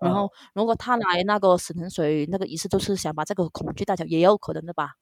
[0.00, 4.92] 然后，如果他来那个死藤水那个仪式，就是想把这个恐惧带走，也有可能的吧。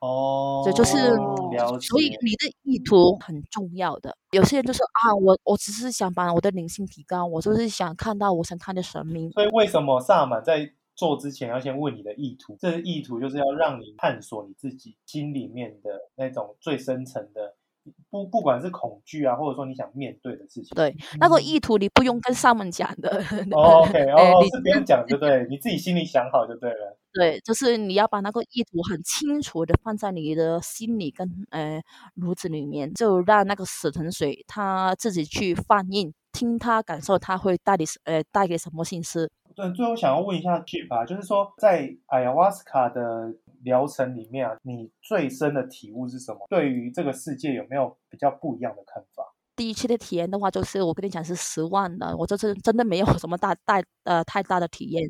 [0.00, 0.96] 哦，这就是，
[1.78, 4.16] 所以你的意图很重要的。
[4.30, 9.30] 有些人就说啊，我我只是想把我的灵性提高，我就是想看到我想看的神明。
[9.32, 10.72] 所以为什么萨满在？
[11.02, 17.56] 做之前要先问你的意图，这个意图就是要让你探索你自己心里面的那种最深层的，
[18.08, 20.68] 不不管是恐惧啊，或者说你想面对的事情。
[20.76, 23.20] 对，那个意图你不用跟上门讲的。
[23.50, 26.96] OK， 哦，是别人讲就对，你自己心里想好就对了。
[27.12, 31.80] 对，就是你要把那个意图很清楚的放在你的心里跟呃
[32.14, 39.28] 炉子里面，就让那个死藤水它自己去放映，听它感受，它会带你呃带给什么信息。
[39.54, 46.46] 对，最后想要问一下 Chip 啊，就是说在 Ayahuasca 的疗程里面啊，你最深的体悟是什么？
[46.48, 49.31] 对于这个世界有没有比较不一样的看法？
[49.54, 55.02] 第一期的体验的话，就是我跟你讲是十万的，我这次真的没有什么大大呃太大的体验。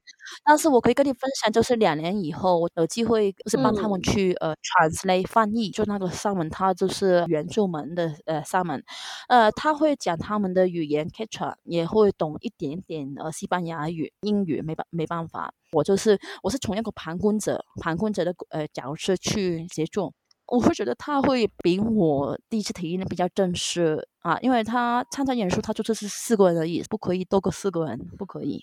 [0.45, 8.83] 但是我可以跟你分享，就是两年以后，我有机会就是帮他们去呃 translate 翻译，就那个上门，他就是原住民的呃上门，
[9.29, 20.13] 呃他会讲他们的语言 k e t c h a 也会懂一点点呃西班牙语、英语，没办没办法，我就是我是从一个旁观者、旁观者的呃角色去协助。
[20.53, 28.63] 我会觉得他会比我第一次体验的比较正式啊，因为他参加演出，他就是四个人而已，不可以多过四个人，不可以。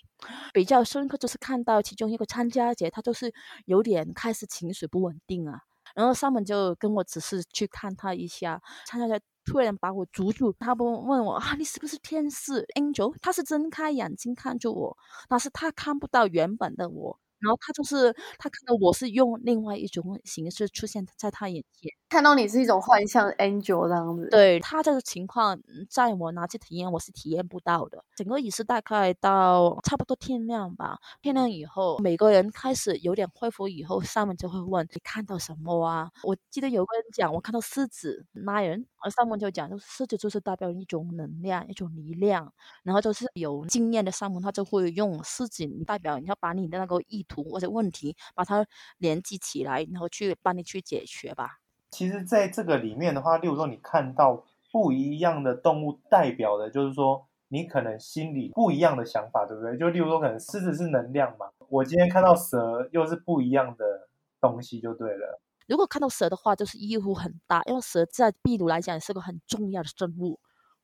[0.54, 5.62] 比较深刻就是看到其中一个参加者，他就是有点开始情绪不稳定啊，
[5.96, 13.12] 然后上面就跟我只是去看他一下，参加者突然把我捉住，他不问我啊，你是不是天使 angel？
[13.20, 14.96] 他是睁开眼睛看着我，
[15.28, 17.18] 但是他看不到原本的我。
[17.40, 24.28] 然后他就是他看到我是用另外一种形式出现在他眼前，看到你是一种幻象 angel 这样子。
[24.30, 25.58] 对他这个情况，
[25.88, 28.04] 在我拿去体验，我是体验不到的。
[28.14, 36.10] 整个仪式大概到差不多天亮吧，天亮以后，每个人开始有点恢复以后，上面就会问你看到什么啊？
[36.24, 42.52] 我记得有个人讲，我看到狮子、拉人，而上面就讲，就是狮子就是代表一种能量、一种力量，
[42.82, 47.24] 然后就是有经验的上门，他就会用狮子代表你要把你的那个意。
[47.28, 48.66] 图或者问题，把它
[48.98, 51.59] 连接起来，然后去帮你去解决吧。
[51.90, 59.76] 其实，在这个里面的话，例如说你看到不一样的动物代表的，就是说你可能心里不一样的想法，对不对？
[59.76, 64.08] 就例如说，可能狮子是能量嘛，我今天看到蛇又是不一样的
[64.40, 65.40] 东西，就对了。
[65.66, 70.38] 如果看到蛇的话，就是意义很大，因为蛇在秘鲁来讲是个很重要的生物。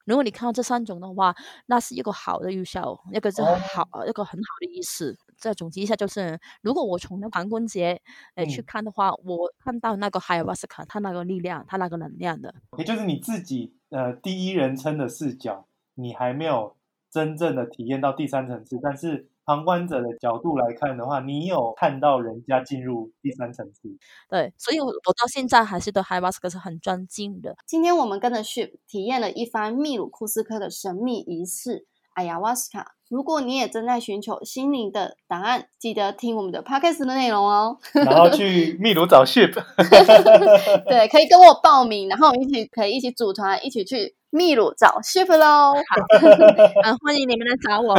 [0.05, 1.35] 如果你看到这三种的话，
[1.67, 5.19] 那是一个好的预兆，一个是好，一个很好的意思。
[5.37, 8.01] 再总结一下，就是如果我从那旁观节
[8.35, 16.77] 呃去看的话，我看到那个海瓦斯卡，他那个力量，他那个能量的，也就是你自己呃第一人称的视角，你还没有
[17.11, 19.29] 真正的体验到第三层次，但是。
[19.49, 23.97] 旁观者的角度来看的话，你有看到人家进入第三层次？
[24.29, 27.57] 对，所以我我到现在还是对海瓦斯克是很尊敬的。
[27.65, 31.87] 今天我们跟着 Ship 体验了一番秘鲁库斯科的神秘仪式——
[32.17, 32.95] 阿亚瓦斯卡。
[33.09, 37.79] 如果你也正在寻求心灵的答案，记得听我们的 podcast 的内容哦。
[37.95, 39.53] 然后去秘鲁找 Ship。
[40.89, 44.17] 对，可以跟我报名，然后我们一起可以一起组团，一起去。
[44.37, 47.95] 秘鲁找 ship 喽，好， 欢迎你们来找我。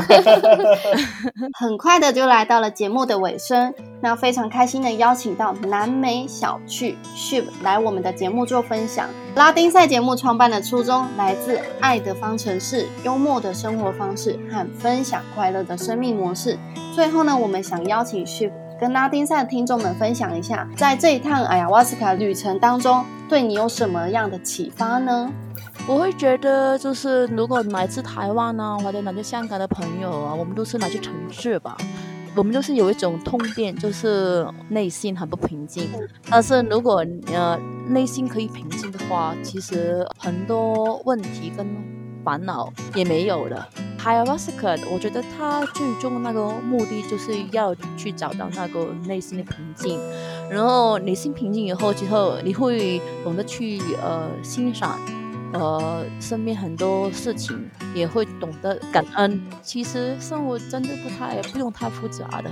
[1.59, 9.09] 很快的就来到了节目的尾声，那非常开心的邀请到南美小趣 ship 来我们的节目做分享。
[9.33, 16.55] 拉丁赛节目创办的初衷来自爱的方程式、幽默的生活方式和分享快乐的生命模式。
[16.93, 25.31] 最后呢，我们想邀请 ship 跟拉丁赛的听众们分享一下，在这一趟哎呀瓦斯卡旅程当中，对你有什么样的启发呢？
[25.87, 31.77] 我会觉得，就是如果来自台湾呢，或者来自香港的朋友啊，我们都是来自城市吧，
[32.35, 35.89] 我们就是有一种痛点，就是内心很不平静。
[36.29, 37.57] 但是如果呃
[37.87, 41.65] 内心可以平静的话，其实很多问题跟
[42.27, 43.69] 烦恼也没有了。
[43.97, 49.97] h a y a s k a 我觉得他最终那个目的就是要去找到那个内心的平静，
[50.49, 54.99] 然后内心平静以后，之后你会懂得去呃欣赏。
[55.53, 59.41] 呃，身边很多事情也会懂得感恩。
[59.63, 62.51] 其实生活真的不太不用太复杂的。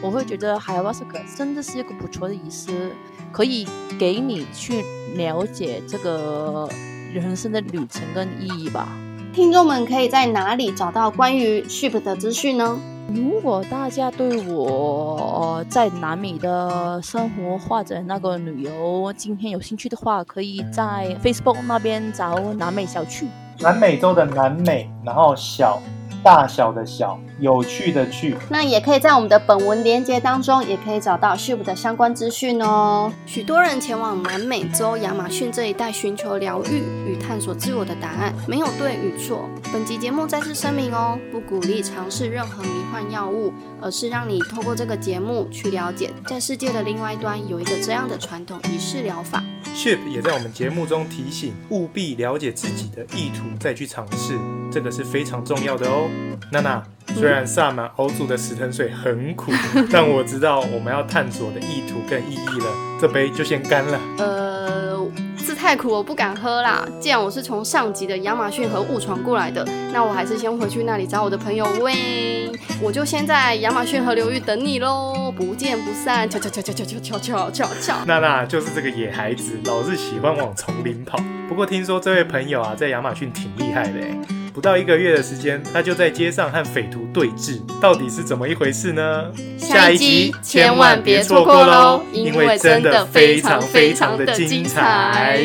[0.00, 2.92] 我会觉得海瓦斯克真的是一个不错的仪式，
[3.30, 4.82] 可以给你去
[5.16, 6.66] 了解这个
[7.12, 8.88] 人生的旅程跟意义吧。
[9.32, 12.78] 听众们可以在哪里找到关于 ship 的资讯呢？
[13.12, 23.26] 如果大家对我在南美的生活或者那个旅游今天有兴趣的话，可以在 Facebook 那边找南美小趣。
[23.58, 25.80] 南美洲的南美，然后小。
[26.22, 33.12] 大小的小，有趣的趣，那也可以在我们的本文连接当中，也可以找到 Ship 的相关资讯哦。
[33.26, 39.48] 许多人前往南美洲亚马逊这一带寻求疗愈与探索自我的答案，没有对与错。
[39.72, 49.42] 本集节目再次声明哦，不鼓励尝试任何迷幻药物，而是让你透过这个节目去了解，在世界的另外一端有一个这样的传统仪式疗法。
[49.74, 54.38] Ship 也在我们节目中提醒，务必了解自己的意图再去尝试，
[54.70, 56.08] 这个是非常重要的哦。
[56.50, 56.82] 娜娜，
[57.14, 59.50] 虽然萨满欧煮的石藤水很苦，
[59.90, 64.51] 但我知道我们要探索的意图跟意义了，这杯就先干了。
[65.62, 66.84] 太苦，我不敢喝啦。
[66.98, 72.50] 既然我是从上级的亚马逊河误闯过来的，那我还是先回去那里找我的朋友喂。
[72.82, 76.28] 我就先在亚马逊河流域等你喽，不见不散。
[76.28, 78.04] 悄悄悄悄悄悄悄悄悄。
[78.06, 81.16] 娜娜就是这个野孩子，老是喜欢往丛林跑。
[81.48, 84.00] 不过听说这位朋友啊，在亚马逊挺厉害的
[84.52, 89.32] 不到一个月的时间，他就在街上和匪徒对峙，到底是怎么一回事呢？
[89.56, 95.40] 下一集千万别错过喽，因为真的非常非常的精彩。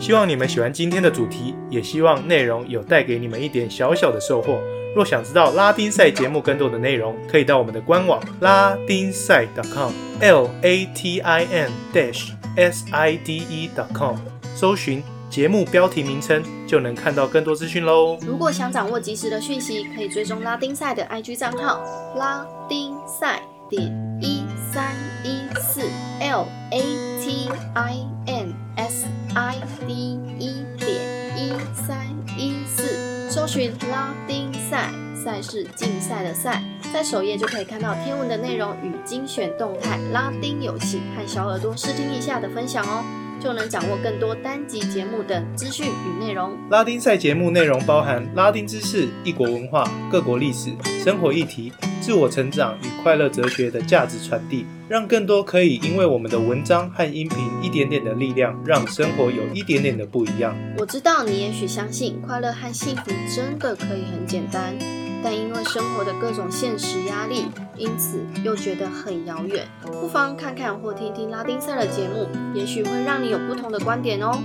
[0.00, 4.58] 希望你们喜欢今天的主题，也希望内容有带给你们一点小小的收获。
[4.96, 14.16] 若想知道拉丁赛节目更多的内容，可以到我们的官网拉丁赛 .com，l a t i n dash s i d e .com，
[14.54, 15.02] 搜寻。
[15.32, 18.18] 节目标题名称就能看到更多资讯喽。
[18.20, 21.82] 如果想掌握及时的讯息，可以追踪拉丁赛的 IG 账号
[22.16, 23.82] 拉丁赛点
[24.20, 25.80] 一三一四
[26.20, 26.80] L A
[27.18, 29.56] T I N S I
[29.86, 30.90] D 一点
[31.34, 32.06] 一三
[32.36, 34.90] 一四，搜寻拉丁赛，
[35.24, 36.62] 赛事竞赛的赛，
[36.92, 43.02] 在首页就可以看到天文的内容与精选动态、拉丁游戏和小耳朵试听一下的分享哦。
[43.42, 46.56] 就能掌握更多单集节目的资讯与内容。
[46.70, 50.70] 拉丁赛节目内容包含拉丁知识、异国文化、各国历史、
[51.02, 60.56] 生活议题、自我成长与快乐哲学的价值传递，让更多可以因为我们的文章和音频一点点的力量，让生活有一点点的不一样。
[60.78, 65.01] 我知道你也许相信快乐和幸福真的可以很简单。
[65.22, 67.46] 但因为生活的各种现实压力，
[67.76, 69.66] 因此又觉得很遥远。
[69.82, 74.38] 不妨看看或听听拉丁赛的节目，也许会让你有不同的观点哦。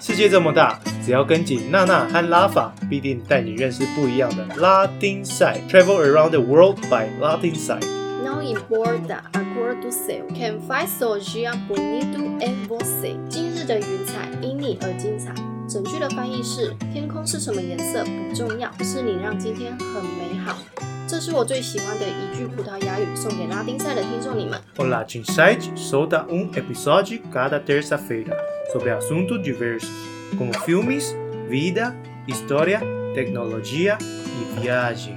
[0.00, 5.60] 世界这么大，只要跟紧娜娜和拉法，必定带你认识不一样的拉丁赛。
[5.68, 7.84] Travel around the world by Latin side.
[8.24, 13.14] Não importa a cor do céu, quem faz hoje é bonito é você。
[13.28, 15.34] 今日的云彩因你而精彩。
[15.70, 20.58] 整句的翻译是：天空是什么颜色不重要，是你让今天很美好。
[21.06, 24.60] 这是我最喜欢的一句葡萄牙语，送给拉丁赛的听众你们。
[24.78, 28.34] O Latin Site solta um episódio cada terça-feira
[28.72, 29.88] sobre assuntos diversos,
[30.36, 31.14] como filmes,
[31.48, 31.94] vida,
[32.26, 32.80] história,
[33.14, 35.14] tecnologia e viagem.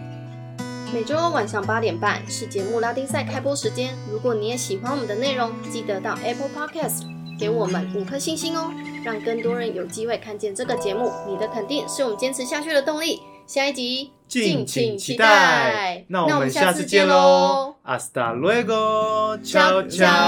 [0.94, 3.96] 每周二晚上八点半是节目拉丁赛开播时间。
[4.08, 7.02] 如果你也喜欢我们的内容，记得到 Apple Podcast
[7.40, 8.72] 给我们五颗星星哦，
[9.04, 11.12] 让更多人有机会看见这个节目。
[11.28, 13.22] 你的肯定是我们坚持下去的动力。
[13.46, 16.06] 下一集敬请期待。
[16.08, 20.24] 那我们下次见喽！Hasta luego，Ciao, ciao